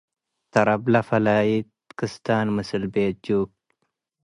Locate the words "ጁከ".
3.25-3.49